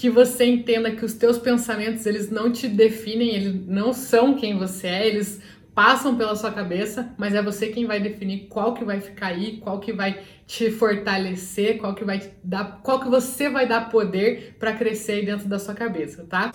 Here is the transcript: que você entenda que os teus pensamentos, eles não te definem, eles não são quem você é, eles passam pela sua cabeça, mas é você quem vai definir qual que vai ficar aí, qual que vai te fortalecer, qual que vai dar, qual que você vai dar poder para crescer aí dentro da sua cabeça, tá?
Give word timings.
que 0.00 0.08
você 0.08 0.46
entenda 0.46 0.90
que 0.92 1.04
os 1.04 1.12
teus 1.12 1.36
pensamentos, 1.36 2.06
eles 2.06 2.30
não 2.30 2.50
te 2.50 2.66
definem, 2.66 3.34
eles 3.34 3.66
não 3.66 3.92
são 3.92 4.34
quem 4.34 4.56
você 4.56 4.86
é, 4.86 5.06
eles 5.06 5.42
passam 5.74 6.16
pela 6.16 6.34
sua 6.34 6.50
cabeça, 6.50 7.14
mas 7.18 7.34
é 7.34 7.42
você 7.42 7.66
quem 7.68 7.84
vai 7.84 8.00
definir 8.00 8.46
qual 8.48 8.72
que 8.72 8.82
vai 8.82 8.98
ficar 8.98 9.26
aí, 9.26 9.58
qual 9.58 9.78
que 9.78 9.92
vai 9.92 10.22
te 10.46 10.70
fortalecer, 10.70 11.76
qual 11.76 11.94
que 11.94 12.02
vai 12.02 12.32
dar, 12.42 12.80
qual 12.82 12.98
que 12.98 13.10
você 13.10 13.50
vai 13.50 13.68
dar 13.68 13.90
poder 13.90 14.56
para 14.58 14.72
crescer 14.72 15.12
aí 15.12 15.26
dentro 15.26 15.46
da 15.46 15.58
sua 15.58 15.74
cabeça, 15.74 16.24
tá? 16.26 16.50